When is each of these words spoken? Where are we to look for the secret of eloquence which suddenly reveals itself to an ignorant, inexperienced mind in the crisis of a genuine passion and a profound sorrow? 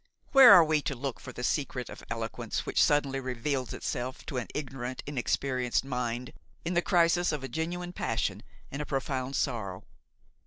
Where 0.31 0.51
are 0.51 0.63
we 0.63 0.81
to 0.81 0.95
look 0.95 1.19
for 1.19 1.31
the 1.31 1.43
secret 1.43 1.87
of 1.87 2.03
eloquence 2.09 2.65
which 2.65 2.81
suddenly 2.81 3.19
reveals 3.19 3.71
itself 3.71 4.25
to 4.25 4.37
an 4.37 4.47
ignorant, 4.55 5.03
inexperienced 5.05 5.85
mind 5.85 6.33
in 6.65 6.73
the 6.73 6.81
crisis 6.81 7.31
of 7.31 7.43
a 7.43 7.47
genuine 7.47 7.93
passion 7.93 8.41
and 8.71 8.81
a 8.81 8.85
profound 8.87 9.35
sorrow? 9.35 9.83